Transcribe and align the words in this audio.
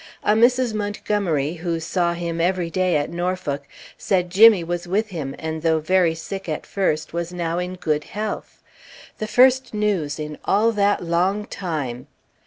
A 0.23 0.33
Mrs. 0.33 0.73
Montgomery, 0.73 1.53
who 1.53 1.79
saw 1.79 2.13
him 2.13 2.41
every 2.41 2.71
day 2.71 2.97
at 2.97 3.11
Norfolk, 3.11 3.67
said 3.99 4.31
Jimmy 4.31 4.63
was 4.63 4.87
with 4.87 5.09
him, 5.09 5.35
and 5.37 5.61
though 5.61 5.77
very 5.79 6.15
sick 6.15 6.49
at 6.49 6.65
first, 6.65 7.13
was 7.13 7.31
now 7.31 7.59
in 7.59 7.75
good 7.75 8.05
health. 8.05 8.63
The 9.19 9.27
first 9.27 9.75
news 9.75 10.17
in 10.19 10.39
all 10.43 10.71
that 10.71 11.03
long 11.03 11.45
time! 11.45 12.07